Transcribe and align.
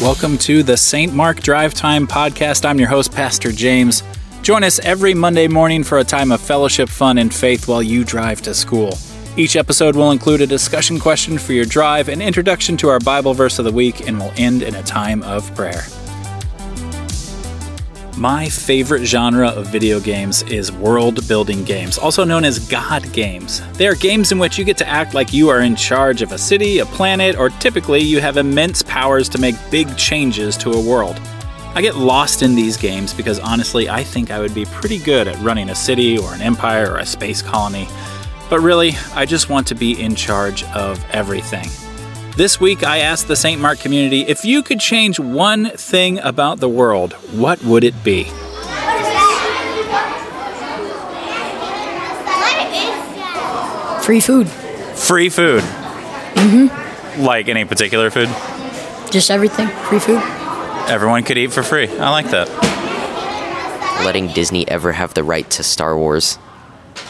Welcome 0.00 0.38
to 0.38 0.62
the 0.62 0.76
St. 0.76 1.12
Mark 1.12 1.40
Drive 1.40 1.74
Time 1.74 2.06
podcast. 2.06 2.64
I'm 2.64 2.78
your 2.78 2.88
host, 2.88 3.12
Pastor 3.12 3.50
James. 3.50 4.04
Join 4.42 4.62
us 4.62 4.78
every 4.78 5.14
Monday 5.14 5.48
morning 5.48 5.82
for 5.82 5.98
a 5.98 6.04
time 6.04 6.30
of 6.30 6.40
fellowship, 6.40 6.88
fun, 6.88 7.18
and 7.18 7.34
faith 7.34 7.66
while 7.66 7.82
you 7.82 8.04
drive 8.04 8.40
to 8.42 8.54
school. 8.54 8.96
Each 9.36 9.56
episode 9.56 9.96
will 9.96 10.12
include 10.12 10.40
a 10.40 10.46
discussion 10.46 11.00
question 11.00 11.38
for 11.38 11.52
your 11.52 11.64
drive, 11.64 12.08
an 12.08 12.22
introduction 12.22 12.76
to 12.78 12.88
our 12.88 13.00
Bible 13.00 13.34
verse 13.34 13.58
of 13.58 13.64
the 13.64 13.72
week, 13.72 14.06
and 14.06 14.18
will 14.18 14.32
end 14.36 14.62
in 14.62 14.76
a 14.76 14.82
time 14.82 15.22
of 15.24 15.52
prayer. 15.54 15.82
My 18.18 18.48
favorite 18.48 19.04
genre 19.04 19.46
of 19.46 19.68
video 19.68 20.00
games 20.00 20.42
is 20.42 20.72
world 20.72 21.28
building 21.28 21.62
games, 21.62 21.98
also 21.98 22.24
known 22.24 22.44
as 22.44 22.58
God 22.58 23.12
games. 23.12 23.62
They 23.74 23.86
are 23.86 23.94
games 23.94 24.32
in 24.32 24.40
which 24.40 24.58
you 24.58 24.64
get 24.64 24.76
to 24.78 24.88
act 24.88 25.14
like 25.14 25.32
you 25.32 25.48
are 25.50 25.60
in 25.60 25.76
charge 25.76 26.20
of 26.20 26.32
a 26.32 26.38
city, 26.38 26.80
a 26.80 26.86
planet, 26.86 27.36
or 27.36 27.48
typically 27.48 28.00
you 28.00 28.20
have 28.20 28.36
immense 28.36 28.82
powers 28.82 29.28
to 29.28 29.38
make 29.38 29.54
big 29.70 29.96
changes 29.96 30.56
to 30.56 30.72
a 30.72 30.80
world. 30.80 31.20
I 31.76 31.80
get 31.80 31.94
lost 31.94 32.42
in 32.42 32.56
these 32.56 32.76
games 32.76 33.14
because 33.14 33.38
honestly, 33.38 33.88
I 33.88 34.02
think 34.02 34.32
I 34.32 34.40
would 34.40 34.52
be 34.52 34.64
pretty 34.64 34.98
good 34.98 35.28
at 35.28 35.40
running 35.40 35.70
a 35.70 35.74
city 35.76 36.18
or 36.18 36.34
an 36.34 36.42
empire 36.42 36.90
or 36.90 36.96
a 36.96 37.06
space 37.06 37.40
colony. 37.40 37.86
But 38.50 38.58
really, 38.58 38.94
I 39.14 39.26
just 39.26 39.48
want 39.48 39.68
to 39.68 39.76
be 39.76 40.02
in 40.02 40.16
charge 40.16 40.64
of 40.64 41.04
everything. 41.10 41.68
This 42.38 42.60
week, 42.60 42.84
I 42.84 42.98
asked 42.98 43.26
the 43.26 43.34
St. 43.34 43.60
Mark 43.60 43.80
community 43.80 44.20
if 44.20 44.44
you 44.44 44.62
could 44.62 44.78
change 44.78 45.18
one 45.18 45.70
thing 45.70 46.20
about 46.20 46.60
the 46.60 46.68
world, 46.68 47.14
what 47.34 47.60
would 47.64 47.82
it 47.82 48.04
be? 48.04 48.26
Free 54.04 54.20
food. 54.20 54.46
Free 54.96 55.28
food. 55.28 55.64
Mm-hmm. 55.64 57.24
Like 57.24 57.48
any 57.48 57.64
particular 57.64 58.08
food? 58.08 58.28
Just 59.10 59.32
everything. 59.32 59.66
Free 59.66 59.98
food. 59.98 60.22
Everyone 60.88 61.24
could 61.24 61.38
eat 61.38 61.50
for 61.50 61.64
free. 61.64 61.88
I 61.88 62.10
like 62.10 62.26
that. 62.26 62.48
Letting 64.04 64.28
Disney 64.28 64.68
ever 64.68 64.92
have 64.92 65.12
the 65.12 65.24
right 65.24 65.50
to 65.50 65.64
Star 65.64 65.98
Wars. 65.98 66.38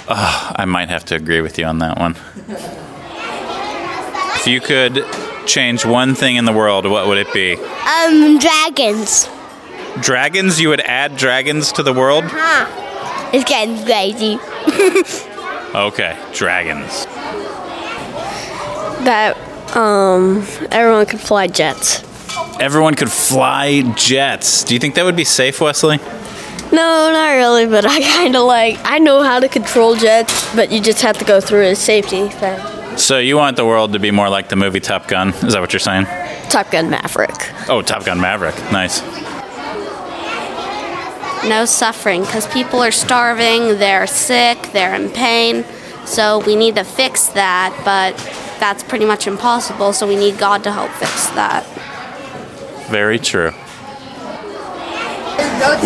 I 0.08 0.64
might 0.66 0.88
have 0.88 1.04
to 1.04 1.16
agree 1.16 1.42
with 1.42 1.58
you 1.58 1.66
on 1.66 1.80
that 1.80 1.98
one. 1.98 2.16
If 4.48 4.52
you 4.54 4.60
could 4.62 5.04
change 5.46 5.84
one 5.84 6.14
thing 6.14 6.36
in 6.36 6.46
the 6.46 6.54
world, 6.54 6.86
what 6.86 7.06
would 7.06 7.18
it 7.18 7.30
be? 7.34 7.52
Um, 7.52 8.38
dragons. 8.38 9.28
Dragons? 10.00 10.58
You 10.58 10.70
would 10.70 10.80
add 10.80 11.18
dragons 11.18 11.70
to 11.72 11.82
the 11.82 11.92
world? 11.92 12.24
Huh. 12.27 13.30
It's 13.34 13.44
getting 13.44 13.84
crazy. 13.84 14.38
Okay, 15.74 16.16
dragons. 16.32 17.04
that 19.04 19.36
um 19.76 20.38
everyone 20.70 21.04
could 21.04 21.20
fly 21.20 21.46
jets. 21.46 22.02
Everyone 22.58 22.94
could 22.94 23.12
fly 23.12 23.82
jets. 23.96 24.64
Do 24.64 24.72
you 24.72 24.80
think 24.80 24.94
that 24.94 25.04
would 25.04 25.14
be 25.14 25.24
safe, 25.24 25.60
Wesley? 25.60 25.98
No, 26.72 27.12
not 27.12 27.32
really, 27.32 27.66
but 27.66 27.84
I 27.84 28.00
kind 28.16 28.34
of 28.34 28.44
like 28.44 28.78
I 28.82 28.98
know 28.98 29.22
how 29.22 29.41
to 29.41 29.48
control 29.48 29.94
jets, 29.94 30.54
but 30.54 30.72
you 30.72 30.80
just 30.80 31.02
have 31.02 31.19
to 31.19 31.26
go 31.26 31.38
through 31.38 31.66
a 31.66 31.74
safety 31.74 32.28
thing. 32.28 32.77
So 32.98 33.18
you 33.18 33.36
want 33.36 33.56
the 33.56 33.64
world 33.64 33.92
to 33.92 34.00
be 34.00 34.10
more 34.10 34.28
like 34.28 34.48
the 34.48 34.56
movie 34.56 34.80
Top 34.80 35.06
Gun? 35.06 35.28
Is 35.28 35.52
that 35.52 35.60
what 35.60 35.72
you're 35.72 35.78
saying? 35.80 36.06
Top 36.50 36.70
Gun 36.70 36.91
Maverick. 36.91 37.30
Oh, 37.68 37.80
Top 37.80 38.04
Gun 38.04 38.20
Maverick. 38.20 38.56
Nice. 38.72 39.02
no 41.48 41.64
suffering 41.64 42.22
because 42.22 42.46
people 42.48 42.80
are 42.82 42.91
starving, 42.91 43.78
they're 43.78 44.08
sick, 44.08 44.58
they're 44.72 44.94
in 44.94 45.10
pain. 45.10 45.64
So 46.06 46.42
we 46.44 46.56
need 46.56 46.74
to 46.74 46.84
fix 46.84 47.28
that, 47.28 47.72
but 47.84 48.16
that's 48.58 48.82
pretty 48.82 49.04
much 49.04 49.28
impossible. 49.28 49.92
So 49.92 50.09
we 50.09 50.16
need 50.16 50.36
God 50.36 50.65
to 50.65 50.72
help 50.72 50.91
fix 50.91 51.28
that. 51.30 51.65
Very 52.91 53.20
true. 53.20 53.53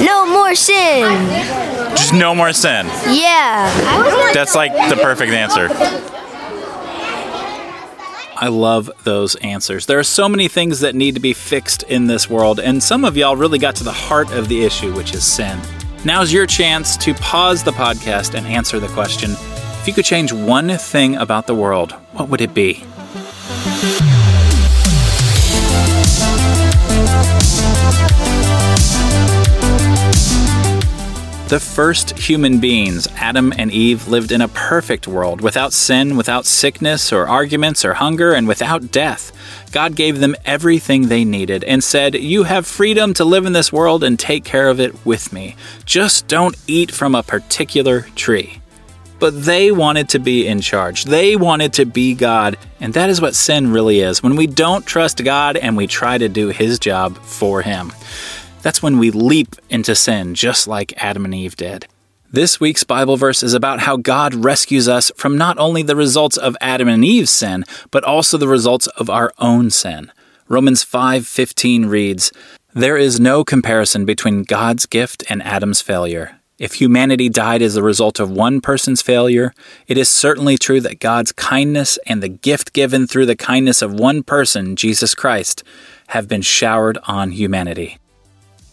No 0.02 0.26
more 0.26 0.54
sin. 0.54 1.28
Just 1.90 2.14
no 2.14 2.34
more 2.34 2.52
sin. 2.54 2.86
Yeah. 3.10 4.32
That's 4.32 4.54
like 4.54 4.72
the 4.88 4.96
perfect 4.96 5.32
answer. 5.32 5.68
I 8.42 8.48
love 8.48 8.90
those 9.04 9.36
answers. 9.36 9.86
There 9.86 10.00
are 10.00 10.02
so 10.02 10.28
many 10.28 10.48
things 10.48 10.80
that 10.80 10.96
need 10.96 11.14
to 11.14 11.20
be 11.20 11.32
fixed 11.32 11.84
in 11.84 12.08
this 12.08 12.28
world, 12.28 12.58
and 12.58 12.82
some 12.82 13.04
of 13.04 13.16
y'all 13.16 13.36
really 13.36 13.60
got 13.60 13.76
to 13.76 13.84
the 13.84 13.92
heart 13.92 14.32
of 14.32 14.48
the 14.48 14.64
issue, 14.64 14.92
which 14.96 15.14
is 15.14 15.22
sin. 15.22 15.60
Now's 16.04 16.32
your 16.32 16.44
chance 16.44 16.96
to 16.96 17.14
pause 17.14 17.62
the 17.62 17.70
podcast 17.70 18.34
and 18.34 18.44
answer 18.48 18.80
the 18.80 18.88
question 18.88 19.30
if 19.30 19.86
you 19.86 19.94
could 19.94 20.04
change 20.04 20.32
one 20.32 20.76
thing 20.76 21.14
about 21.14 21.46
the 21.46 21.54
world, 21.54 21.92
what 22.14 22.30
would 22.30 22.40
it 22.40 22.52
be? 22.52 22.84
The 31.52 31.60
first 31.60 32.18
human 32.18 32.60
beings, 32.60 33.06
Adam 33.16 33.52
and 33.58 33.70
Eve, 33.70 34.08
lived 34.08 34.32
in 34.32 34.40
a 34.40 34.48
perfect 34.48 35.06
world 35.06 35.42
without 35.42 35.74
sin, 35.74 36.16
without 36.16 36.46
sickness 36.46 37.12
or 37.12 37.28
arguments 37.28 37.84
or 37.84 37.92
hunger, 37.92 38.32
and 38.32 38.48
without 38.48 38.90
death. 38.90 39.32
God 39.70 39.94
gave 39.94 40.18
them 40.18 40.34
everything 40.46 41.08
they 41.08 41.26
needed 41.26 41.62
and 41.64 41.84
said, 41.84 42.14
You 42.14 42.44
have 42.44 42.66
freedom 42.66 43.12
to 43.12 43.26
live 43.26 43.44
in 43.44 43.52
this 43.52 43.70
world 43.70 44.02
and 44.02 44.18
take 44.18 44.44
care 44.44 44.70
of 44.70 44.80
it 44.80 45.04
with 45.04 45.30
me. 45.30 45.54
Just 45.84 46.26
don't 46.26 46.56
eat 46.66 46.90
from 46.90 47.14
a 47.14 47.22
particular 47.22 48.06
tree. 48.16 48.62
But 49.18 49.44
they 49.44 49.70
wanted 49.70 50.08
to 50.08 50.18
be 50.18 50.46
in 50.46 50.62
charge. 50.62 51.04
They 51.04 51.36
wanted 51.36 51.74
to 51.74 51.84
be 51.84 52.14
God. 52.14 52.56
And 52.80 52.94
that 52.94 53.10
is 53.10 53.20
what 53.20 53.34
sin 53.34 53.70
really 53.70 54.00
is 54.00 54.22
when 54.22 54.36
we 54.36 54.46
don't 54.46 54.86
trust 54.86 55.22
God 55.22 55.58
and 55.58 55.76
we 55.76 55.86
try 55.86 56.16
to 56.16 56.30
do 56.30 56.48
His 56.48 56.78
job 56.78 57.18
for 57.18 57.60
Him. 57.60 57.92
That's 58.62 58.82
when 58.82 58.98
we 58.98 59.10
leap 59.10 59.56
into 59.68 59.94
sin, 59.94 60.34
just 60.34 60.68
like 60.68 60.94
Adam 60.96 61.24
and 61.24 61.34
Eve 61.34 61.56
did. 61.56 61.86
This 62.30 62.58
week's 62.58 62.84
Bible 62.84 63.16
verse 63.16 63.42
is 63.42 63.52
about 63.52 63.80
how 63.80 63.96
God 63.98 64.34
rescues 64.34 64.88
us 64.88 65.12
from 65.16 65.36
not 65.36 65.58
only 65.58 65.82
the 65.82 65.96
results 65.96 66.38
of 66.38 66.56
Adam 66.60 66.88
and 66.88 67.04
Eve's 67.04 67.30
sin, 67.30 67.64
but 67.90 68.04
also 68.04 68.38
the 68.38 68.48
results 68.48 68.86
of 68.86 69.10
our 69.10 69.34
own 69.38 69.68
sin. 69.68 70.10
Romans 70.48 70.82
5:15 70.82 71.86
reads, 71.86 72.32
"There 72.72 72.96
is 72.96 73.20
no 73.20 73.44
comparison 73.44 74.04
between 74.04 74.44
God's 74.44 74.86
gift 74.86 75.24
and 75.28 75.42
Adam's 75.42 75.80
failure. 75.80 76.36
If 76.58 76.74
humanity 76.74 77.28
died 77.28 77.60
as 77.60 77.76
a 77.76 77.82
result 77.82 78.20
of 78.20 78.30
one 78.30 78.60
person's 78.60 79.02
failure, 79.02 79.52
it 79.88 79.98
is 79.98 80.08
certainly 80.08 80.56
true 80.56 80.80
that 80.80 81.00
God's 81.00 81.32
kindness 81.32 81.98
and 82.06 82.22
the 82.22 82.28
gift 82.28 82.72
given 82.72 83.06
through 83.06 83.26
the 83.26 83.36
kindness 83.36 83.82
of 83.82 83.92
one 83.92 84.22
person, 84.22 84.76
Jesus 84.76 85.14
Christ, 85.14 85.64
have 86.08 86.28
been 86.28 86.42
showered 86.42 86.98
on 87.06 87.32
humanity." 87.32 87.98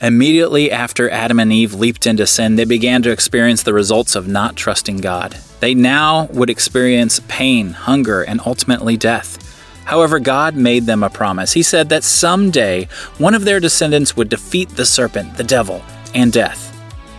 Immediately 0.02 0.72
after 0.72 1.10
Adam 1.10 1.42
and 1.42 1.52
Eve 1.52 1.74
leaped 1.74 2.08
into 2.08 2.26
sin, 2.26 2.56
they 2.56 2.64
began 2.64 3.02
to 3.02 3.12
experience 3.12 3.64
the 3.64 3.74
results 3.74 4.16
of 4.16 4.30
not 4.30 4.56
trusting 4.56 4.98
God. 4.98 5.34
They 5.60 5.74
now 5.74 6.30
would 6.32 6.50
experience 6.50 7.20
pain, 7.28 7.72
hunger, 7.72 8.22
and 8.22 8.40
ultimately 8.46 8.96
death. 8.96 9.46
However, 9.84 10.20
God 10.20 10.56
made 10.56 10.86
them 10.86 11.04
a 11.04 11.10
promise. 11.10 11.52
He 11.52 11.64
said 11.64 11.90
that 11.90 12.06
someday 12.06 12.88
one 13.18 13.34
of 13.36 13.44
their 13.44 13.60
descendants 13.60 14.16
would 14.16 14.30
defeat 14.30 14.70
the 14.70 14.86
serpent, 14.86 15.36
the 15.36 15.44
devil, 15.44 15.84
and 16.16 16.32
death. 16.32 16.68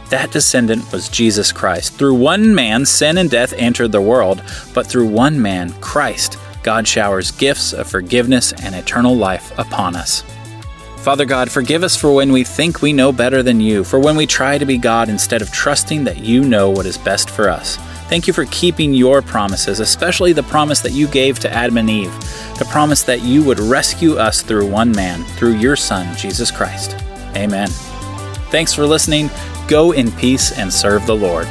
That 0.08 0.32
descendant 0.32 0.90
was 0.90 1.10
Jesus 1.10 1.52
Christ. 1.52 1.92
Through 1.92 2.14
one 2.14 2.54
man, 2.54 2.86
sin 2.86 3.18
and 3.18 3.28
death 3.28 3.52
entered 3.58 3.92
the 3.92 4.00
world, 4.00 4.42
but 4.72 4.86
through 4.86 5.08
one 5.08 5.40
man, 5.40 5.72
Christ, 5.82 6.38
God 6.62 6.88
showers 6.88 7.30
gifts 7.30 7.74
of 7.74 7.90
forgiveness 7.90 8.54
and 8.54 8.74
eternal 8.74 9.14
life 9.14 9.52
upon 9.58 9.96
us. 9.96 10.24
Father 11.02 11.24
God, 11.24 11.50
forgive 11.50 11.82
us 11.82 11.96
for 11.96 12.12
when 12.12 12.30
we 12.30 12.44
think 12.44 12.82
we 12.82 12.92
know 12.92 13.10
better 13.10 13.42
than 13.42 13.58
you, 13.58 13.84
for 13.84 13.98
when 13.98 14.16
we 14.16 14.26
try 14.26 14.58
to 14.58 14.66
be 14.66 14.76
God 14.76 15.08
instead 15.08 15.40
of 15.40 15.50
trusting 15.50 16.04
that 16.04 16.18
you 16.18 16.44
know 16.44 16.68
what 16.68 16.84
is 16.84 16.98
best 16.98 17.30
for 17.30 17.48
us. 17.48 17.76
Thank 18.10 18.26
you 18.26 18.34
for 18.34 18.44
keeping 18.46 18.92
your 18.92 19.22
promises, 19.22 19.80
especially 19.80 20.34
the 20.34 20.42
promise 20.42 20.80
that 20.80 20.92
you 20.92 21.08
gave 21.08 21.38
to 21.38 21.50
Adam 21.50 21.78
and 21.78 21.88
Eve, 21.88 22.12
the 22.58 22.68
promise 22.70 23.02
that 23.04 23.22
you 23.22 23.42
would 23.44 23.58
rescue 23.58 24.18
us 24.18 24.42
through 24.42 24.68
one 24.68 24.92
man, 24.92 25.24
through 25.36 25.56
your 25.56 25.74
Son, 25.74 26.14
Jesus 26.18 26.50
Christ. 26.50 26.94
Amen. 27.34 27.68
Thanks 28.50 28.74
for 28.74 28.86
listening. 28.86 29.30
Go 29.68 29.92
in 29.92 30.12
peace 30.12 30.52
and 30.58 30.70
serve 30.70 31.06
the 31.06 31.16
Lord. 31.16 31.48